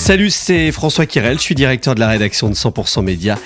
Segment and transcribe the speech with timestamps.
[0.00, 3.38] Salut, c'est François Kirel, je suis directeur de la rédaction de 100% Média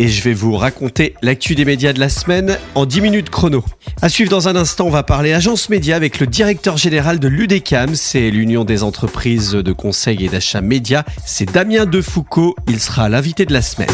[0.00, 3.64] et je vais vous raconter l'actu des médias de la semaine en 10 minutes chrono.
[4.02, 7.28] À suivre dans un instant, on va parler agence média avec le directeur général de
[7.28, 13.08] l'UDECAM, c'est l'Union des entreprises de conseil et d'achat média, c'est Damien Defoucault, il sera
[13.08, 13.88] l'invité de la semaine.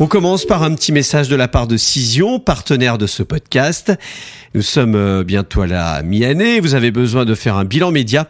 [0.00, 3.92] On commence par un petit message de la part de Cision, partenaire de ce podcast.
[4.54, 8.28] Nous sommes euh, bientôt à la mi-année, vous avez besoin de faire un bilan média.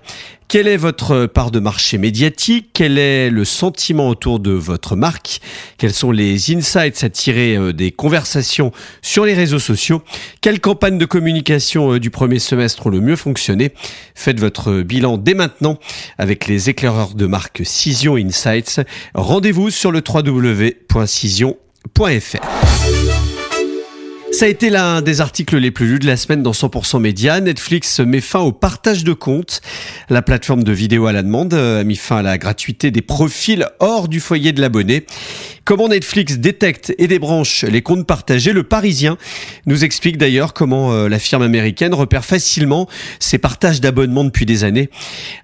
[0.49, 2.71] Quelle est votre part de marché médiatique?
[2.73, 5.43] Quel est le sentiment autour de votre marque?
[5.77, 10.01] Quels sont les insights à tirer euh, des conversations sur les réseaux sociaux?
[10.41, 13.73] Quelles campagnes de communication euh, du premier semestre ont le mieux fonctionné?
[14.15, 15.79] Faites votre bilan dès maintenant
[16.17, 18.81] avec les éclaireurs de marque Cision Insights.
[19.15, 21.49] Rendez-vous sur le www.cision.fr.
[24.39, 27.41] Ça a été l'un des articles les plus lus de la semaine dans 100% Média.
[27.41, 29.61] Netflix met fin au partage de comptes.
[30.11, 33.03] La plateforme de vidéo à la demande euh, a mis fin à la gratuité des
[33.03, 35.07] profils hors du foyer de l'abonné.
[35.65, 39.19] Comment Netflix détecte et débranche les comptes partagés, le Parisien
[39.67, 44.63] nous explique d'ailleurs comment euh, la firme américaine repère facilement ces partages d'abonnements depuis des
[44.63, 44.89] années.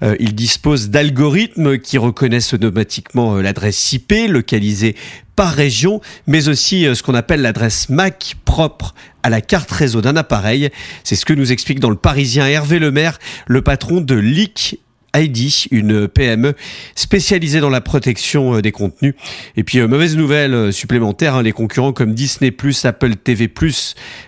[0.05, 4.95] Euh, il dispose d'algorithmes qui reconnaissent automatiquement l'adresse IP localisée
[5.37, 10.17] par région, mais aussi ce qu'on appelle l'adresse MAC propre à la carte réseau d'un
[10.17, 10.71] appareil.
[11.03, 14.79] C'est ce que nous explique dans le Parisien Hervé Lemaire, le patron de Leak
[15.15, 16.55] ID, une PME
[16.95, 19.15] spécialisée dans la protection euh, des contenus.
[19.57, 23.51] Et puis, euh, mauvaise nouvelle euh, supplémentaire, hein, les concurrents comme Disney+, Apple TV+,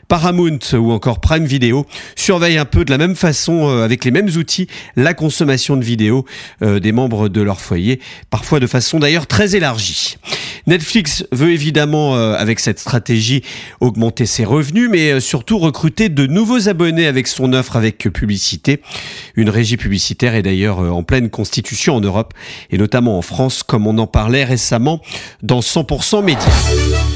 [0.09, 4.29] Paramount ou encore Prime Video surveillent un peu de la même façon, avec les mêmes
[4.37, 6.25] outils, la consommation de vidéos
[6.61, 8.01] des membres de leur foyer,
[8.31, 10.17] parfois de façon d'ailleurs très élargie.
[10.67, 13.43] Netflix veut évidemment, avec cette stratégie,
[13.81, 18.81] augmenter ses revenus, mais surtout recruter de nouveaux abonnés avec son offre avec publicité.
[19.35, 22.35] Une régie publicitaire est d'ailleurs euh, en pleine constitution en Europe,
[22.71, 25.01] et notamment en France, comme on en parlait récemment
[25.43, 27.16] dans 100% Médias.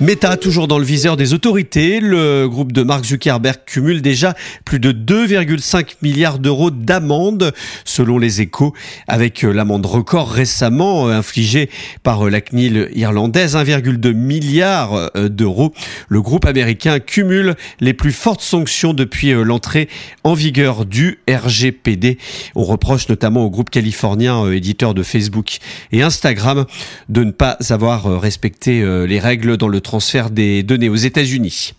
[0.00, 4.78] Meta, toujours dans le viseur des autorités, le groupe de Mark Zuckerberg cumule déjà plus
[4.78, 7.52] de 2,5 milliards d'euros d'amende,
[7.84, 8.72] selon les échos,
[9.08, 11.68] avec euh, l'amende record récemment euh, infligée
[12.02, 15.74] par euh, la CNIL irlandaise, 1,2 milliard d'euros.
[16.08, 19.90] Le groupe américain cumule les plus fortes sanctions depuis l'entrée
[20.24, 22.16] en vigueur du RGPD.
[22.54, 25.58] On reproche notamment au groupe californien éditeur de Facebook
[25.92, 26.64] et Instagram
[27.10, 31.74] de ne pas avoir respecté les règles dans le transfert des données aux États-Unis.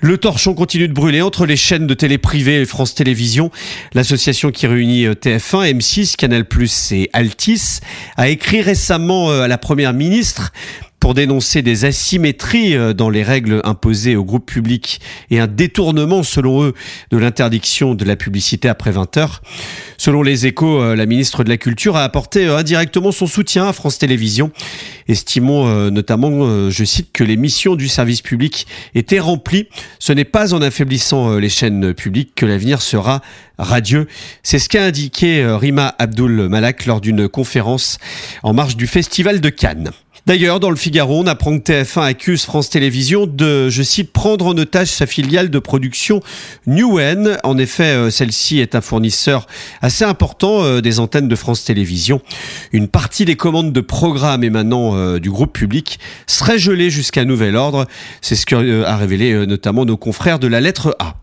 [0.00, 3.50] Le torchon continue de brûler entre les chaînes de télé privées et France Télévisions.
[3.92, 6.46] L'association qui réunit euh, TF1, M6, Canal+,
[6.92, 7.80] et Altis
[8.16, 10.52] a écrit récemment euh, à la première ministre
[11.08, 16.22] pour dénoncer des asymétries euh, dans les règles imposées au groupe public et un détournement,
[16.22, 16.74] selon eux,
[17.10, 19.40] de l'interdiction de la publicité après 20 heures.
[19.96, 23.66] Selon les échos, euh, la ministre de la Culture a apporté euh, indirectement son soutien
[23.66, 24.50] à France Télévisions,
[25.08, 29.66] estimant notamment, je cite, que les missions du service public étaient remplies.
[29.98, 33.22] Ce n'est pas en affaiblissant les chaînes publiques que l'avenir sera
[33.56, 34.06] radieux.
[34.42, 37.96] C'est ce qu'a indiqué Rima Abdul Malak lors d'une conférence
[38.42, 39.92] en marge du Festival de Cannes.
[40.28, 44.48] D'ailleurs, dans le Figaro, on apprend que TF1 accuse France Télévisions de, je cite, prendre
[44.48, 46.20] en otage sa filiale de production
[46.66, 47.38] Newen.
[47.44, 49.46] En effet, euh, celle-ci est un fournisseur
[49.80, 52.20] assez important euh, des antennes de France Télévisions.
[52.72, 57.56] Une partie des commandes de programmes émanant euh, du groupe public serait gelée jusqu'à nouvel
[57.56, 57.86] ordre.
[58.20, 61.14] C'est ce qu'a révélé notamment nos confrères de la lettre A.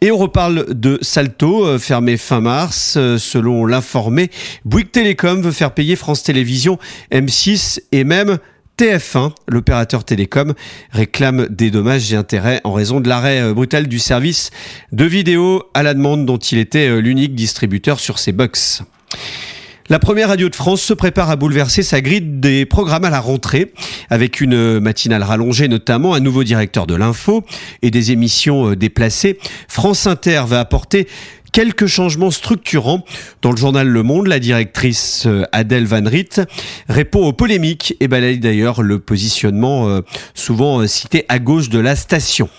[0.00, 2.94] Et on reparle de Salto, euh, fermé fin mars.
[2.96, 4.30] Euh, selon l'informé,
[4.64, 6.78] Bouygues Télécom veut faire payer France Télévisions,
[7.10, 8.38] M6 et même
[8.78, 10.54] TF1, l'opérateur télécom,
[10.92, 14.50] réclame des dommages et intérêts en raison de l'arrêt euh, brutal du service
[14.92, 18.84] de vidéo à la demande dont il était l'unique distributeur sur ses box.
[19.90, 23.20] La première radio de France se prépare à bouleverser sa grille des programmes à la
[23.20, 23.72] rentrée,
[24.10, 27.42] avec une matinale rallongée notamment, un nouveau directeur de l'info
[27.80, 29.38] et des émissions euh, déplacées.
[29.66, 31.08] France Inter va apporter
[31.52, 33.02] quelques changements structurants.
[33.40, 36.42] Dans le journal Le Monde, la directrice euh, Adèle Van Riet
[36.90, 40.02] répond aux polémiques et balaye d'ailleurs le positionnement euh,
[40.34, 42.50] souvent cité à gauche de la station.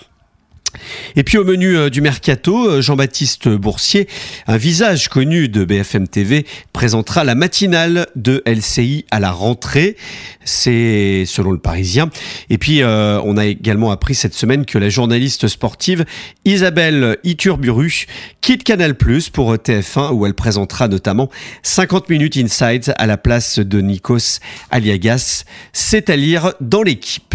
[1.16, 4.08] Et puis au menu euh, du mercato, euh, Jean-Baptiste Boursier,
[4.46, 9.96] un visage connu de BFM TV, présentera la matinale de LCI à la rentrée.
[10.44, 12.10] C'est selon le Parisien.
[12.48, 16.04] Et puis euh, on a également appris cette semaine que la journaliste sportive
[16.44, 18.06] Isabelle Iturburu
[18.40, 18.94] quitte Canal+
[19.32, 21.28] pour TF1 où elle présentera notamment
[21.62, 24.38] 50 minutes Inside à la place de Nikos
[24.70, 25.44] Aliagas.
[25.72, 27.34] C'est à lire dans l'équipe.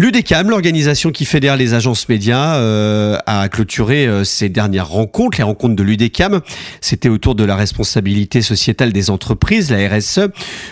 [0.00, 5.44] L'UDECAM, l'organisation qui fédère les agences médias, euh, a clôturé euh, ses dernières rencontres, les
[5.44, 6.40] rencontres de l'UDECAM.
[6.80, 10.30] C'était autour de la responsabilité sociétale des entreprises, la RSE.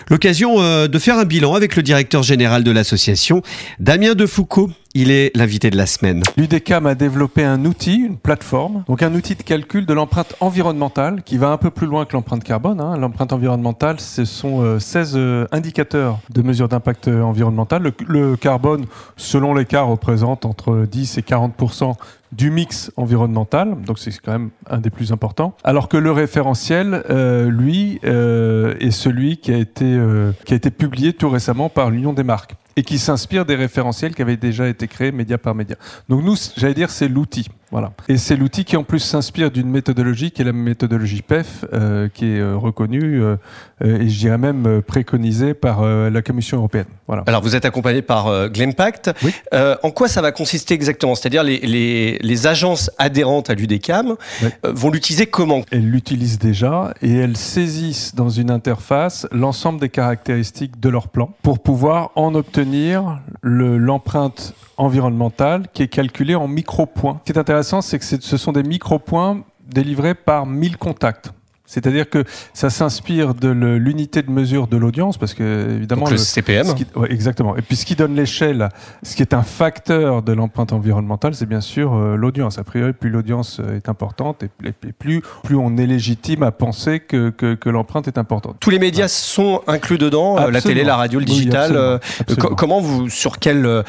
[0.09, 3.43] L'occasion euh, de faire un bilan avec le directeur général de l'association,
[3.81, 4.71] Damien Defoucault.
[5.01, 6.25] Il est l'invité de la semaine.
[6.37, 11.23] L'UDECAM a développé un outil, une plateforme, donc un outil de calcul de l'empreinte environnementale
[11.23, 12.81] qui va un peu plus loin que l'empreinte carbone.
[12.81, 12.97] Hein.
[12.97, 17.93] L'empreinte environnementale, ce sont 16 euh, euh, indicateurs de mesure d'impact euh, environnemental.
[18.09, 18.87] Le, carbone,
[19.17, 21.95] selon cas, représente entre 10 et 40%
[22.33, 25.55] du mix environnemental, donc c'est quand même un des plus importants.
[25.63, 27.05] Alors que le référentiel,
[27.49, 33.01] lui, est celui qui a été publié tout récemment par l'Union des marques et qui
[33.01, 35.75] s'inspire des référentiels qui avaient déjà été créés média par média.
[36.09, 37.49] Donc nous, j'allais dire, c'est l'outil.
[37.71, 37.93] Voilà.
[38.09, 42.09] Et c'est l'outil qui en plus s'inspire d'une méthodologie qui est la méthodologie PEF, euh,
[42.09, 43.37] qui est euh, reconnue euh,
[43.85, 46.87] euh, et je dirais même euh, préconisée par euh, la Commission européenne.
[47.07, 47.25] Voilà.
[47.27, 49.11] Alors vous êtes accompagné par euh, Glimpact.
[49.23, 49.35] Oui.
[49.83, 51.15] en quoi ça va consister exactement?
[51.15, 54.49] C'est-à-dire les, les, les, agences adhérentes à l'UDECAM Oui.
[54.65, 55.63] vont l'utiliser comment?
[55.71, 61.35] Elles l'utilisent déjà et elles saisissent dans une interface l'ensemble des caractéristiques de leur plan
[61.43, 67.21] pour pouvoir en obtenir le- l'empreinte environnementale qui est calculée en micro-points.
[67.21, 71.33] Ce qui est intéressant, c'est que ce sont des micro-points délivrés par 1000 contacts.
[71.71, 72.25] C'est-à-dire que
[72.55, 76.67] ça s'inspire de l'unité de mesure de l'audience, parce que évidemment Donc le le- CPM.
[76.67, 77.57] ce qui- ouais, exactement.
[77.59, 78.71] Et puis ce qui donne l'échelle,
[79.03, 82.59] ce qui est un facteur de l'empreinte environnementale, c'est bien sûr euh, l'audience.
[82.59, 87.01] A priori, plus l'audience euh, est importante et, plus, plus on est légitime à penser
[87.01, 88.57] que, que, que l'empreinte est importante.
[88.61, 91.77] Tous les médias sont inclus dedans, euh, la télé, la radio, le Oui, digital.
[91.77, 91.99] absolument,
[92.31, 93.83] euh, comment vous, sur quelle euh,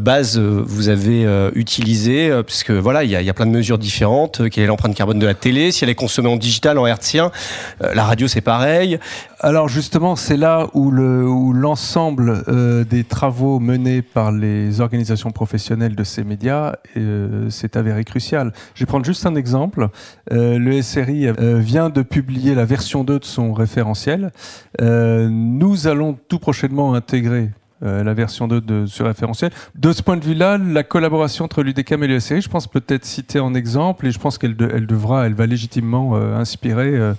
[0.00, 3.78] base vous avez utilisé euh, Parce que voilà, il y, y a plein de mesures
[3.78, 4.48] différentes.
[4.48, 7.19] Quelle est l'empreinte carbone de la télé Si elle est consommée en digital, en hertzien,
[7.26, 8.98] Euh, la radio c'est pareil.
[9.40, 15.30] Alors justement, c'est là où le- où l'ensemble euh, des travaux menés par les organisations
[15.30, 18.52] professionnelles de ces médias euh, s'est avéré crucial.
[18.74, 19.88] Je vais prendre juste un exemple.
[20.30, 24.30] Le SRI vient de publier la version 2 de son référentiel.
[24.80, 27.50] Nous allons tout prochainement intégrer
[27.82, 29.50] euh, la version 2 de ce référentiel.
[29.74, 33.04] De ce point de vue-là, la collaboration entre l'UDECAM et le SRI, je pense peut-être
[33.04, 37.14] citer en exemple, et je pense qu'elle elle devra, elle va légitimement euh, inspirer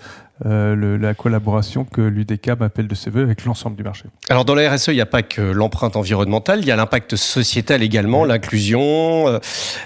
[0.45, 4.05] euh, le- la collaboration que l'UDECAM appelle de ses voeux avec l'ensemble du marché.
[4.29, 7.15] Alors dans la RSE, il n'y a pas que l'empreinte environnementale, il y a l'impact
[7.15, 9.39] sociétal également, l'inclusion, euh,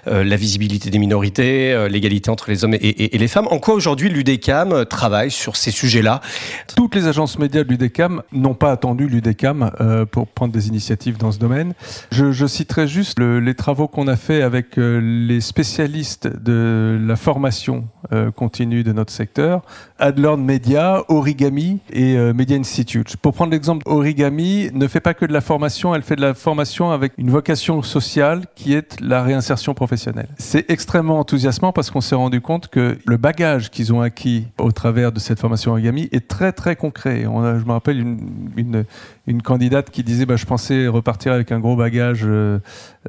[0.07, 3.47] euh, la visibilité des minorités, euh, l'égalité entre les hommes et, et- et les femmes.
[3.51, 6.21] En quoi aujourd'hui l'UDECAM euh, travaille sur ces sujets-là?
[6.75, 11.17] Toutes les agences médias de l'UDECAM n'ont pas attendu l'UDECAM euh, pour prendre des initiatives
[11.17, 11.73] dans ce domaine.
[12.11, 17.15] Je, je citerai juste le- les travaux qu'on a fait avec les spécialistes de la
[17.15, 17.85] formation
[18.35, 19.61] continue de notre secteur,
[19.99, 23.17] Adlord Media, Origami et euh, Media Institute.
[23.17, 26.33] Pour prendre l'exemple, Origami ne fait pas que de la formation, elle fait de la
[26.33, 30.29] formation avec une vocation sociale qui est la réinsertion professionnelle.
[30.37, 34.71] C'est extrêmement enthousiasmant parce qu'on s'est rendu compte que le bagage qu'ils ont acquis au
[34.71, 37.25] travers de cette formation Origami est très très concret.
[37.25, 38.19] On a- je me rappelle une,
[38.55, 38.85] une,
[39.27, 42.59] une candidate qui disait bah, je pensais repartir avec un gros bagage euh,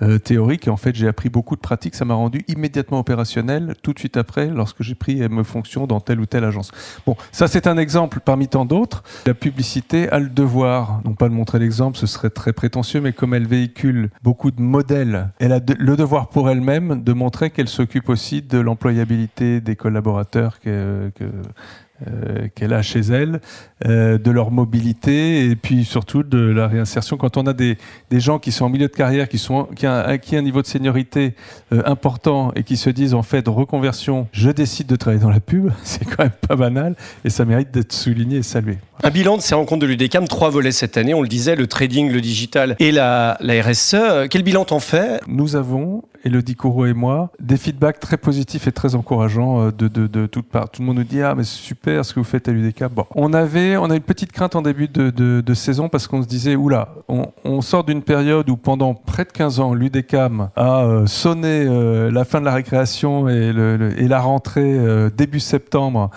[0.03, 1.95] euh, théorique et en fait j'ai appris beaucoup de pratiques.
[1.95, 6.01] Ça m'a rendu immédiatement opérationnel tout de suite après lorsque j'ai pris mes fonctions dans
[6.01, 6.71] telle ou telle agence.
[7.07, 9.03] Bon, ça c'est un exemple parmi tant d'autres.
[9.27, 13.13] La publicité a le devoir, non pas de montrer l'exemple, ce serait très prétentieux, mais
[13.13, 17.69] comme elle véhicule beaucoup de modèles, elle a le devoir pour elle-même de montrer qu'elle
[17.69, 21.11] s'occupe aussi de l'employabilité des collaborateurs que-
[22.07, 23.41] euh, qu'elle a chez elle,
[23.87, 27.17] euh, de leur mobilité et puis surtout de la réinsertion.
[27.17, 27.79] Quand on a des,
[28.11, 30.61] des gens qui sont en milieu de carrière, qui, sont, qui ont acquis un niveau
[30.61, 31.35] de seniorité
[31.73, 35.41] euh, important et qui se disent en fait reconversion, je décide de travailler dans la
[35.41, 38.77] pub, c'est quand même pas banal et ça mérite d'être souligné et salué.
[39.03, 41.67] Un bilan de ces rencontres de l'UDECAM, trois volets cette année, on le disait, le
[41.67, 44.29] trading, le digital et la, la RSE.
[44.31, 45.21] Quel bilan t'en fais?
[45.27, 49.87] Nous avons, Elodie Courreau et moi, des feedbacks très positifs et très encourageants euh, de,
[49.87, 50.69] de, de toutes parts.
[50.69, 52.91] Tout le monde nous dit Ah, mais c'est super ce que vous faites à l'UDECAM.
[52.93, 56.23] Bon, on avait on a une petite crainte en début de, de, saison parce qu'on
[56.23, 60.85] se disait Oula, on, sort d'une période où pendant près de 15 ans, l'UDECAM a
[60.85, 64.79] euh, sonné euh, la fin de la récréation et, le, et la rentrée
[65.17, 66.11] début septembre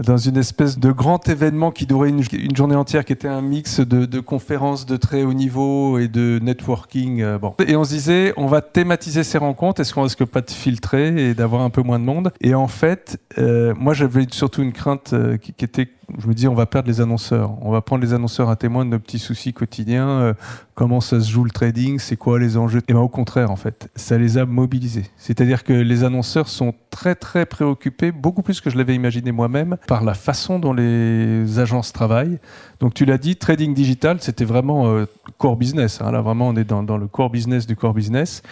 [0.00, 3.42] dans une espèce de grand événement qui durait une, une journée entière, qui était un
[3.42, 7.20] mix de, conférences de très haut niveau et de networking.
[7.22, 7.38] euh.
[7.66, 11.30] Et on se disait, on va thématiser ces rencontres, est-ce qu'on risque pas de filtrer
[11.30, 12.32] et d'avoir un peu moins de monde?
[12.40, 16.34] Et en fait, euh, moi j'avais surtout une crainte euh, qui, qui était, je me
[16.34, 18.98] dis, on va perdre les annonceurs, on va prendre les annonceurs à témoin de nos
[18.98, 20.34] petits soucis quotidiens,
[20.74, 22.82] comment ça se joue le trading, c'est quoi les enjeux?
[22.88, 25.06] Et ben au contraire, en fait, ça les a mobilisés.
[25.16, 29.76] C'est-à-dire que les annonceurs sont très très préoccupés, beaucoup plus que je l'avais imaginé moi-même,
[29.86, 32.38] par la façon dont les agences travaillent.
[32.80, 35.06] Donc tu l'as dit, trading digital, c'était vraiment euh,
[35.38, 36.00] core business.
[36.00, 36.10] Hein.
[36.12, 38.42] Là vraiment, on est dans, le core business du core business.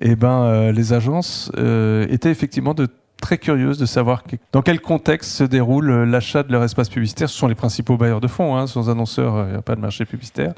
[0.00, 2.88] Et ben euh, les agences euh, étaient effectivement de
[3.20, 7.28] très curieuse de savoir dans quel contexte se déroule euh, l'achat de leur espace publicitaire.
[7.28, 9.80] Ce sont les principaux bailleurs de fonds, hein, sans annonceurs, il n'y a pas de
[9.80, 10.52] marché publicitaire.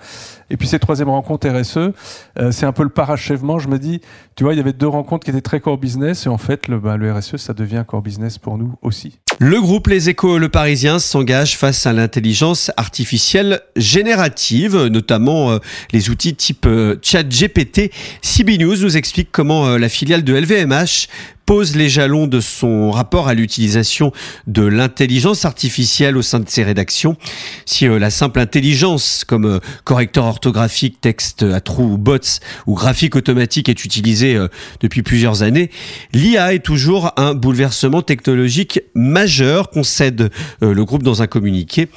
[0.50, 3.58] Et puis cette troisième rencontre RSE, euh, c'est un peu le parachèvement.
[3.58, 4.00] Je me dis,
[4.34, 6.68] tu vois, il y avait deux rencontres qui étaient très core business, et en fait,
[6.68, 9.18] le, bah, le RSE, ça devient core business pour nous aussi.
[9.40, 15.58] Le groupe Les Échos Le Parisien s'engage face à l'intelligence artificielle générative, notamment euh,
[15.92, 16.66] les outils type
[17.02, 17.92] ChatGPT.
[18.20, 21.08] CB News nous explique comment la filiale de LVMH
[21.48, 24.12] pose les jalons de son rapport à l'utilisation
[24.46, 27.16] de l'intelligence artificielle au sein de ses rédactions.
[27.64, 32.18] Si euh, la simple intelligence, comme euh, correcteur orthographique, texte à trous ou bots
[32.66, 34.48] ou graphique automatique est utilisée euh,
[34.80, 35.70] depuis plusieurs années,
[36.12, 40.28] l'IA est toujours un bouleversement technologique majeur, concède
[40.60, 41.88] le groupe dans un communiqué.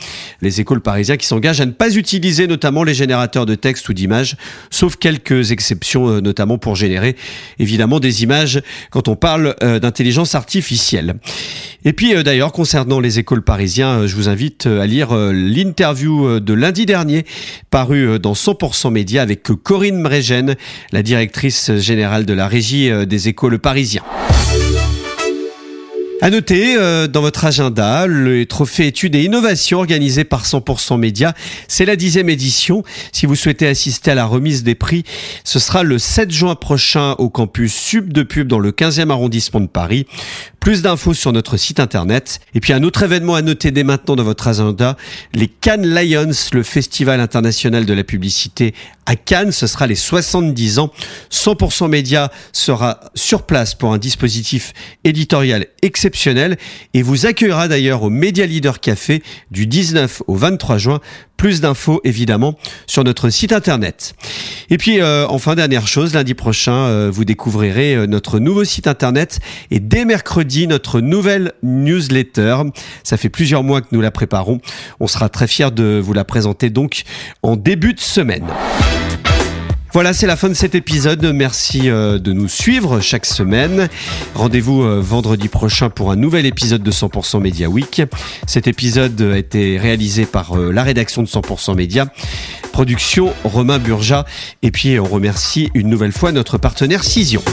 [0.42, 3.94] Les écoles parisiens qui s'engagent à ne pas utiliser notamment les générateurs de texte ou
[3.94, 4.38] d'images,
[4.70, 7.18] sauf quelques exceptions, notamment pour générer
[7.60, 11.16] évidemment des images quand on parle euh, d'intelligence artificielle.
[11.84, 16.40] Et puis euh, d'ailleurs, concernant les écoles parisiens, euh, je vous invite à lire l'interview
[16.40, 17.26] de lundi dernier
[17.70, 20.56] paru dans 100% Média avec Corinne Mregen,
[20.92, 24.04] la directrice générale de la régie des écoles parisiens.
[26.24, 31.34] À noter euh, dans votre agenda le trophée études et innovation organisé par 100% Média.
[31.68, 32.84] C'est la dixième édition.
[33.12, 35.04] Si vous souhaitez assister à la remise des prix,
[35.44, 39.62] ce sera le 7 juin prochain au campus Sub de Pub dans le 15e arrondissement
[39.62, 40.06] de Paris.
[40.60, 42.40] Plus d'infos sur notre site internet.
[42.54, 44.98] Et puis un autre événement à noter dès maintenant dans votre agenda,
[45.34, 48.76] les Cannes Lions, le festival international de la publicité
[49.08, 49.52] à Cannes.
[49.52, 50.92] Ce sera les 70 ans.
[51.32, 54.74] 100% Média sera sur place pour un dispositif
[55.04, 56.11] éditorial exceptionnel
[56.94, 61.00] et vous accueillera d'ailleurs au Media Leader Café du 19 au 23 juin
[61.38, 64.14] plus d'infos évidemment sur notre site internet.
[64.70, 68.86] Et puis euh, enfin dernière chose, lundi prochain euh, vous découvrirez euh, notre nouveau site
[68.86, 69.40] internet
[69.72, 72.58] et dès mercredi notre nouvelle newsletter.
[73.04, 74.60] Ça fait plusieurs mois que nous la préparons.
[75.00, 77.04] On sera très fiers de vous la présenter donc
[77.42, 78.46] en début de semaine.
[79.94, 81.26] Voilà, c'est la fin de cet épisode.
[81.34, 83.90] Merci euh, de nous suivre chaque semaine.
[84.36, 88.02] Rendez-vous euh, vendredi prochain pour un nouvel épisode de 100% Media Week.
[88.48, 92.06] Cet épisode a été réalisé par euh, la rédaction de 100% Média.
[92.72, 94.26] Production Romain Burja.
[94.62, 97.44] Et puis on remercie une nouvelle fois notre partenaire Cision.